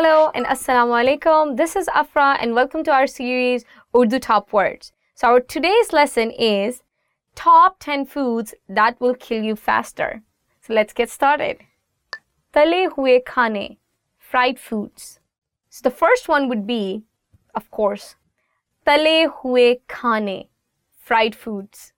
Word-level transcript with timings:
Hello 0.00 0.30
and 0.34 0.44
Assalamu 0.44 0.92
alaikum. 0.92 1.56
This 1.56 1.74
is 1.74 1.88
Afra 1.88 2.36
and 2.38 2.54
welcome 2.54 2.84
to 2.84 2.92
our 2.92 3.06
series 3.06 3.64
Urdu 3.96 4.18
Top 4.18 4.52
Words. 4.52 4.92
So 5.14 5.28
our 5.28 5.40
today's 5.40 5.90
lesson 5.90 6.32
is 6.32 6.82
top 7.34 7.78
10 7.80 8.04
foods 8.04 8.52
that 8.68 9.00
will 9.00 9.14
kill 9.14 9.42
you 9.42 9.56
faster. 9.56 10.20
So 10.60 10.74
let's 10.74 10.92
get 10.92 11.08
started. 11.08 11.62
Tale 12.52 12.90
hue 12.94 13.22
khane, 13.24 13.78
fried 14.18 14.60
foods. 14.60 15.18
So 15.70 15.80
the 15.82 15.96
first 16.02 16.28
one 16.28 16.50
would 16.50 16.66
be, 16.66 17.04
of 17.54 17.70
course, 17.70 18.16
tale 18.86 19.32
hue 19.42 19.76
khane, 19.88 20.48
fried 20.98 21.34
foods. 21.34 21.94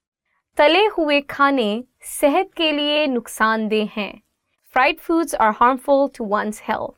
तले 0.57 0.87
हुए 0.99 1.21
खाने 1.31 1.85
सेहत 2.03 2.55
के 2.57 2.71
लिए 2.73 3.07
नुकसानदेह 3.07 3.91
हैं. 3.97 4.23
Fried 4.77 5.01
foods 5.01 5.35
are 5.35 5.53
harmful 5.53 6.09
to 6.11 6.23
one's 6.23 6.61
health. 6.71 6.95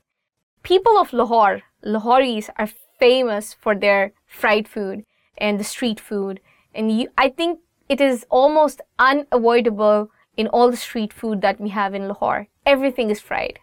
People 0.64 0.98
of 0.98 1.12
Lahore, 1.12 1.62
Lahoris, 1.84 2.50
are 2.56 2.68
famous 2.98 3.54
for 3.54 3.74
their 3.74 4.12
fried 4.26 4.68
food 4.68 5.04
and 5.38 5.58
the 5.58 5.64
street 5.64 5.98
food. 5.98 6.40
And 6.74 7.00
you, 7.00 7.08
I 7.16 7.28
think 7.28 7.60
it 7.88 8.00
is 8.00 8.26
almost 8.30 8.80
unavoidable 8.98 10.10
in 10.36 10.46
all 10.48 10.70
the 10.70 10.76
street 10.76 11.12
food 11.12 11.40
that 11.42 11.60
we 11.60 11.70
have 11.70 11.94
in 11.94 12.08
Lahore. 12.08 12.48
Everything 12.64 13.10
is 13.10 13.20
fried. 13.20 13.58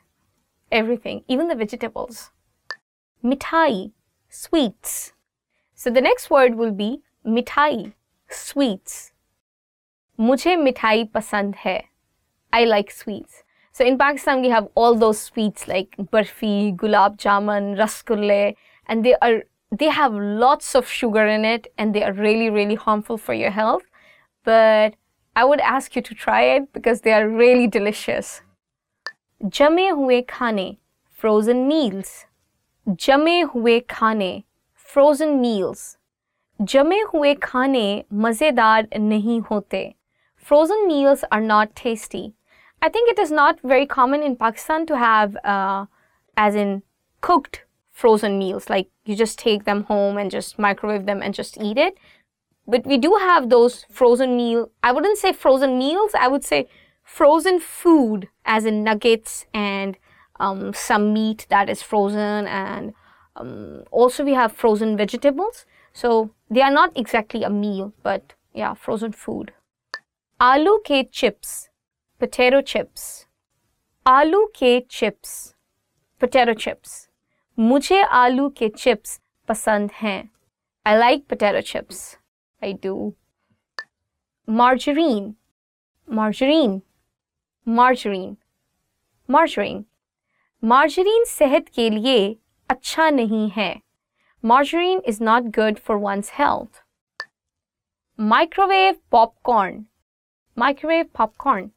Everything, 0.72 1.24
even 1.28 1.48
the 1.48 1.56
vegetables. 1.56 2.32
Mithai, 3.24 3.92
sweets. 4.30 5.14
So 5.76 5.90
the 5.90 6.02
next 6.02 6.30
word 6.30 6.56
will 6.56 6.72
be 6.72 7.02
mithai, 7.26 7.94
sweets. 8.30 9.12
मुझे 10.20 10.56
मिठाई 10.58 11.04
पसंद 11.14 11.56
है 11.56 11.82
I 12.52 12.66
like 12.66 12.92
sweets. 12.92 13.44
So 13.73 13.87
in 13.87 13.97
Pakistan, 13.97 14.43
we 14.43 14.51
have 14.51 14.69
all 14.75 14.95
those 14.95 15.19
sweets 15.19 15.67
like 15.67 15.97
burfi, 15.97 16.77
gulab 16.77 17.17
jamun, 17.17 17.77
rasgulle, 17.77 18.55
and 18.87 19.05
they 19.05 19.15
are 19.23 19.45
they 19.71 19.89
have 19.89 20.13
lots 20.13 20.75
of 20.75 20.87
sugar 20.87 21.27
in 21.27 21.47
it, 21.47 21.69
and 21.79 21.95
they 21.95 22.03
are 22.03 22.13
really 22.13 22.51
really 22.51 22.75
harmful 22.75 23.17
for 23.17 23.33
your 23.33 23.51
health. 23.51 23.85
But 24.45 24.95
I 25.35 25.45
would 25.47 25.61
ask 25.61 25.97
you 25.97 26.03
to 26.03 26.15
try 26.15 26.43
it 26.43 26.73
because 26.75 27.01
they 27.01 27.13
are 27.13 27.27
really 27.27 27.67
delicious. 27.67 28.43
Jame 29.43 29.87
hue 29.97 30.23
khane, 30.23 30.77
frozen 31.11 31.67
meals. 31.67 32.27
Jame 32.87 33.51
hue 33.53 33.81
khane, 33.89 34.45
frozen 34.75 35.41
meals. 35.41 35.97
Jame 36.61 37.01
hue 37.11 37.35
khane 37.37 38.05
mazedar 38.13 38.87
nahi 38.93 39.43
hote. 39.47 39.95
Frozen 40.37 40.87
meals 40.87 41.25
are 41.33 41.41
not 41.41 41.75
tasty. 41.75 42.35
I 42.83 42.89
think 42.89 43.09
it 43.09 43.19
is 43.19 43.31
not 43.31 43.61
very 43.63 43.87
common 43.87 44.23
in 44.23 44.35
Pakistan 44.37 44.87
to 44.87 44.99
have, 44.99 45.37
uh, 45.45 45.87
as 46.37 46.57
in 46.57 46.83
cooked 47.21 47.65
frozen 47.93 48.39
meals. 48.39 48.69
Like 48.69 48.89
you 49.05 49.15
just 49.15 49.39
take 49.39 49.65
them 49.65 49.85
home 49.85 50.19
and 50.19 50.31
just 50.31 50.59
microwave 50.59 51.07
them 51.07 51.23
and 51.23 51.33
just 51.33 51.57
eat 51.61 51.79
it. 51.79 51.97
But 52.67 52.85
we 52.85 52.99
do 52.99 53.15
have 53.21 53.51
those 53.51 53.87
frozen 53.89 54.37
meal. 54.37 54.71
I 54.83 54.91
wouldn't 54.93 55.19
say 55.19 55.33
frozen 55.33 55.79
meals. 55.79 56.13
I 56.19 56.27
would 56.27 56.45
say 56.45 56.69
frozen 57.05 57.61
food, 57.61 58.29
as 58.45 58.65
in 58.65 58.83
nuggets 58.83 59.47
and 59.55 59.97
um, 60.41 60.75
some 60.75 61.13
meat 61.13 61.47
that 61.51 61.69
is 61.71 61.83
frozen, 61.83 62.47
and 62.49 62.95
um, 63.37 63.83
also 63.91 64.25
we 64.25 64.35
have 64.35 64.53
frozen 64.53 64.97
vegetables. 64.97 65.67
So 65.93 66.31
they 66.51 66.63
are 66.63 66.71
not 66.71 66.97
exactly 66.97 67.43
a 67.45 67.51
meal, 67.51 67.93
but 68.03 68.33
yeah, 68.55 68.75
frozen 68.75 69.13
food. 69.13 69.53
Aloo 70.41 70.79
ke 70.85 71.11
chips. 71.13 71.69
potato 72.23 72.61
chips 72.73 73.05
आलू 74.07 74.45
के 74.59 74.79
chips 74.91 75.33
potato 76.21 76.55
chips 76.65 76.91
मुझे 77.59 78.03
आलू 78.21 78.49
के 78.59 78.69
chips 78.79 79.19
पसंद 79.49 79.91
हैं 80.03 80.19
I 80.87 80.95
like 80.99 81.27
potato 81.33 81.63
chips 81.71 82.03
I 82.63 82.73
do 82.87 82.95
margarine 84.49 85.33
margarine 86.09 86.81
margarine 87.67 88.37
margarine 89.29 89.83
margarine 90.63 91.25
सेहत 91.25 91.69
के 91.75 91.89
लिए 91.91 92.19
अच्छा 92.71 93.09
नहीं 93.11 93.49
है 93.51 93.71
margarine 94.45 95.01
is 95.09 95.23
not 95.25 95.45
good 95.57 95.79
for 95.87 95.97
once 95.97 96.31
health 96.35 96.83
microwave 98.19 98.95
popcorn 99.13 99.85
microwave 100.57 101.07
popcorn 101.19 101.71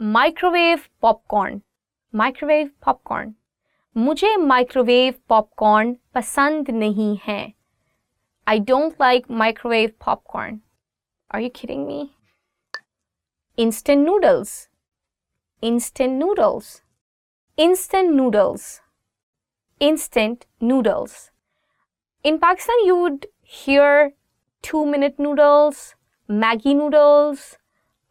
microwave 0.00 0.78
popcorn 1.02 1.58
microwave 2.14 2.68
popcorn 2.86 3.32
मुझे 3.96 4.36
माइक्रोवेव 4.36 5.14
पॉपकॉर्न 5.28 5.94
पसंद 6.14 6.70
नहीं 6.70 7.16
है। 7.22 7.52
I 8.46 8.58
don't 8.58 8.92
like 9.00 9.30
microwave 9.30 9.90
popcorn 10.06 10.60
are 11.34 11.40
you 11.40 11.48
kidding 11.48 11.86
me 11.86 12.10
instant 13.58 14.06
noodles. 14.08 14.68
Instant 15.62 16.12
noodles. 16.12 16.82
Instant 17.56 18.14
noodles. 18.14 18.80
Instant 19.80 20.46
noodles. 20.60 21.30
In 22.24 22.38
pakistan 22.38 22.84
you 22.84 22.96
would 22.96 23.26
hear 23.42 24.12
2 24.62 24.84
minute 24.86 25.18
noodles 25.18 25.94
Maggi 26.28 26.74
noodles 26.74 27.56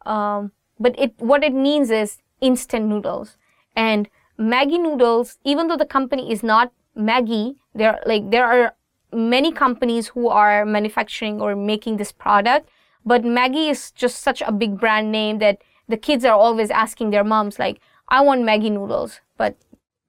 um, 0.06 0.52
but 0.78 0.98
it 0.98 1.14
what 1.18 1.44
it 1.44 1.52
means 1.52 1.90
is 1.90 2.18
instant 2.40 2.86
noodles 2.86 3.36
and 3.76 4.08
Maggi 4.38 4.78
noodles. 4.80 5.38
Even 5.44 5.68
though 5.68 5.76
the 5.76 5.86
company 5.86 6.32
is 6.32 6.42
not 6.42 6.72
Maggi, 6.96 7.56
there 7.74 8.00
like 8.06 8.30
there 8.30 8.44
are 8.44 8.74
many 9.12 9.52
companies 9.52 10.08
who 10.08 10.28
are 10.28 10.64
manufacturing 10.64 11.40
or 11.40 11.56
making 11.56 11.96
this 11.96 12.12
product. 12.12 12.68
But 13.04 13.22
Maggi 13.22 13.70
is 13.70 13.90
just 13.90 14.20
such 14.20 14.42
a 14.42 14.52
big 14.52 14.78
brand 14.78 15.10
name 15.10 15.38
that 15.38 15.58
the 15.88 15.96
kids 15.96 16.24
are 16.24 16.36
always 16.36 16.70
asking 16.70 17.10
their 17.10 17.24
moms 17.24 17.58
like, 17.58 17.80
"I 18.08 18.20
want 18.20 18.42
Maggi 18.42 18.70
noodles," 18.70 19.20
but 19.36 19.56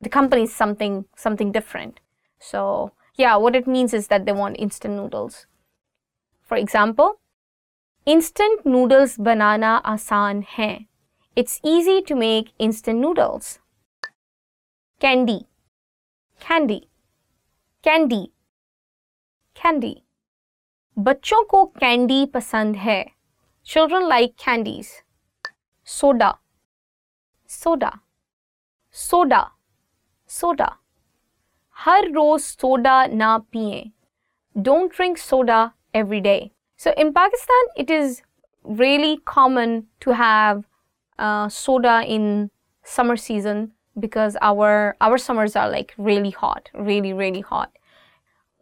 the 0.02 0.10
company 0.10 0.44
is 0.44 0.54
something 0.54 1.06
something 1.16 1.52
different. 1.52 2.00
So 2.40 2.92
yeah, 3.16 3.36
what 3.36 3.56
it 3.56 3.68
means 3.68 3.94
is 3.94 4.08
that 4.08 4.26
they 4.26 4.32
want 4.32 4.60
instant 4.60 4.96
noodles. 4.96 5.46
For 6.42 6.58
example, 6.58 7.20
instant 8.08 8.68
noodles 8.68 9.20
बनाना 9.20 9.76
आसान 9.86 10.42
है 10.48 10.70
it's 11.38 11.60
easy 11.66 12.00
to 12.02 12.16
make 12.16 12.50
instant 12.60 13.02
noodles 13.02 13.60
candy 15.02 15.38
candy 16.42 16.80
candy 17.84 18.24
candy 19.58 19.96
बच्चों 20.98 21.44
को 21.46 21.66
candy 21.80 22.26
पसंद 22.26 22.76
है. 22.76 23.04
Children 23.68 24.08
like 24.08 24.36
candies 24.46 24.88
soda 25.88 26.34
soda 27.50 27.92
soda 28.96 29.44
soda 30.30 30.76
हर 31.78 32.12
रोज 32.12 32.42
soda 32.42 33.06
ना 33.06 33.38
पिए. 33.38 33.84
Don't 34.56 34.96
drink 34.96 35.18
soda 35.18 35.72
every 35.96 36.20
day 36.20 36.40
So 36.80 36.94
in 36.96 37.14
Pakistan, 37.14 37.64
it 37.76 37.90
is 37.90 38.22
really 38.64 39.18
common 39.26 39.88
to 40.00 40.12
have 40.12 40.64
uh, 41.18 41.50
soda 41.50 42.04
in 42.08 42.52
summer 42.86 43.18
season 43.18 43.74
because 44.00 44.38
our 44.42 44.96
our 45.02 45.18
summers 45.18 45.58
are 45.58 45.70
like 45.70 45.94
really 45.98 46.30
hot, 46.30 46.70
really 46.74 47.12
really 47.12 47.42
hot. 47.42 47.74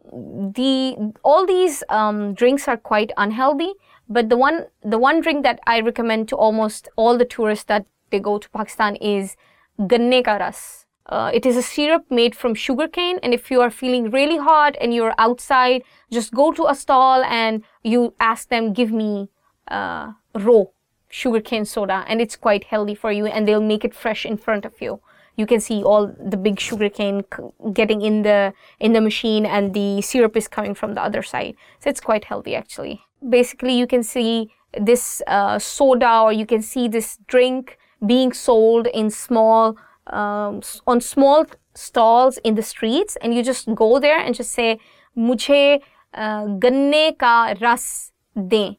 The 0.02 1.12
all 1.22 1.46
these 1.46 1.84
um, 1.90 2.34
drinks 2.34 2.66
are 2.66 2.76
quite 2.76 3.12
unhealthy, 3.16 3.72
but 4.08 4.30
the 4.30 4.36
one 4.36 4.66
the 4.82 4.98
one 4.98 5.20
drink 5.20 5.44
that 5.44 5.60
I 5.64 5.80
recommend 5.80 6.28
to 6.30 6.36
almost 6.36 6.88
all 6.96 7.16
the 7.16 7.24
tourists 7.24 7.66
that 7.66 7.86
they 8.10 8.18
go 8.18 8.38
to 8.38 8.50
Pakistan 8.50 8.96
is 8.96 9.36
ganne 9.78 10.24
ka 10.24 10.38
ras. 10.42 10.87
Uh, 11.08 11.30
it 11.32 11.46
is 11.46 11.56
a 11.56 11.62
syrup 11.62 12.04
made 12.10 12.34
from 12.34 12.54
sugarcane, 12.54 13.18
and 13.22 13.32
if 13.32 13.50
you 13.50 13.60
are 13.60 13.70
feeling 13.70 14.10
really 14.10 14.36
hot 14.36 14.76
and 14.80 14.92
you're 14.92 15.14
outside, 15.16 15.82
just 16.12 16.34
go 16.34 16.52
to 16.52 16.66
a 16.66 16.74
stall 16.74 17.24
and 17.24 17.62
you 17.82 18.14
ask 18.20 18.50
them, 18.50 18.72
give 18.72 18.92
me 18.92 19.28
uh, 19.68 20.12
raw 20.34 20.64
sugarcane 21.08 21.64
soda, 21.64 22.04
and 22.06 22.20
it's 22.20 22.36
quite 22.36 22.64
healthy 22.64 22.94
for 22.94 23.10
you, 23.10 23.26
and 23.26 23.48
they'll 23.48 23.60
make 23.60 23.84
it 23.84 23.94
fresh 23.94 24.26
in 24.26 24.36
front 24.36 24.66
of 24.66 24.80
you. 24.82 25.00
You 25.36 25.46
can 25.46 25.60
see 25.60 25.82
all 25.82 26.14
the 26.18 26.36
big 26.36 26.60
sugarcane 26.60 27.24
getting 27.72 28.02
in 28.02 28.22
the 28.22 28.52
in 28.80 28.92
the 28.92 29.00
machine, 29.00 29.46
and 29.46 29.72
the 29.72 30.02
syrup 30.02 30.36
is 30.36 30.48
coming 30.48 30.74
from 30.74 30.94
the 30.94 31.02
other 31.02 31.22
side. 31.22 31.54
So 31.80 31.88
it's 31.88 32.00
quite 32.00 32.24
healthy, 32.24 32.54
actually. 32.54 33.00
Basically, 33.26 33.72
you 33.72 33.86
can 33.86 34.02
see 34.02 34.50
this 34.78 35.22
uh, 35.26 35.58
soda, 35.58 36.20
or 36.20 36.32
you 36.32 36.44
can 36.44 36.60
see 36.60 36.88
this 36.88 37.18
drink 37.28 37.78
being 38.04 38.32
sold 38.32 38.88
in 38.88 39.10
small 39.10 39.76
um, 40.07 40.61
on 40.85 41.01
small 41.01 41.45
stalls 41.75 42.37
in 42.43 42.55
the 42.55 42.61
streets 42.61 43.17
and 43.21 43.33
you 43.33 43.43
just 43.43 43.73
go 43.75 43.99
there 43.99 44.19
and 44.19 44.35
just 44.35 44.51
say 44.51 44.77
मुझे 45.17 45.79
गन्ने 46.15 47.09
का 47.19 47.49
रस 47.61 48.11
दें 48.37 48.75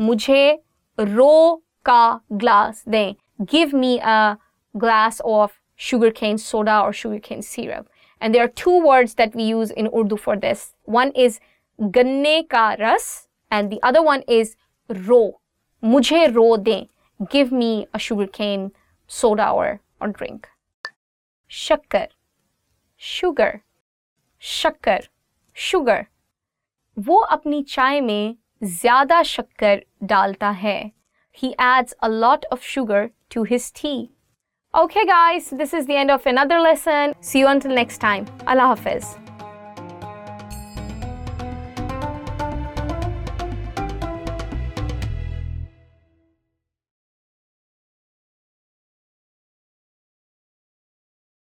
मुझे 0.00 0.58
रो 0.98 1.62
का 1.86 2.20
glass 2.42 2.84
दें 2.88 3.14
give 3.44 3.72
me 3.72 3.98
a 4.00 4.36
glass 4.76 5.20
of 5.24 5.50
sugarcane 5.76 6.38
soda 6.38 6.80
or 6.80 6.92
sugarcane 6.92 7.42
syrup 7.42 7.88
And 8.20 8.34
there 8.34 8.44
are 8.44 8.48
two 8.48 8.84
words 8.84 9.14
that 9.14 9.34
we 9.34 9.44
use 9.44 9.70
in 9.70 9.88
Urdu 9.96 10.16
for 10.16 10.36
this. 10.36 10.74
One 10.84 11.12
is 11.12 11.40
ganne 11.80 12.48
ka 12.48 12.76
ras, 12.78 13.28
and 13.50 13.70
the 13.70 13.80
other 13.82 14.02
one 14.02 14.22
is 14.26 14.56
ro. 14.88 15.40
Mujhe 15.82 16.34
ro 16.34 16.56
de. 16.56 16.88
Give 17.30 17.52
me 17.52 17.86
a 17.94 17.98
sugarcane 17.98 18.72
soda 19.06 19.50
or, 19.50 19.80
और 20.03 20.09
drink 20.11 20.47
शक्कर. 21.51 22.07
Sugar 23.01 23.59
शक्कर. 24.43 25.07
Sugar 25.57 26.05
वो 26.97 27.17
अपनी 27.35 27.61
चाय 27.69 28.01
में 28.01 28.35
ज़्यादा 28.63 29.21
शक्कर 29.25 29.83
डालता 30.03 30.49
है. 30.51 30.91
He 31.37 31.49
adds 31.51 31.93
a 31.93 32.07
lot 32.09 32.45
of 32.53 32.61
sugar 32.63 33.09
to 33.33 33.43
his 33.43 33.71
tea 33.75 33.97
okay 34.73 35.03
guys 35.05 35.53
this 35.53 35.73
is 35.73 35.87
the 35.87 35.91
end 35.91 36.11
of 36.11 36.29
another 36.29 36.59
lesson 36.59 37.13
see 37.23 37.41
you 37.41 37.47
until 37.47 37.75
next 37.75 38.01
time 38.01 38.25
अल्लाह 38.47 38.67
हाफिज़ 38.67 39.22